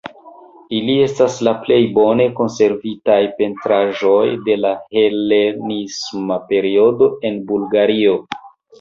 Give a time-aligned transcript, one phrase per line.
[0.77, 8.23] Ili estas la plej bone konservitaj pentraĵoj de la helenisma periodo en Bulgario.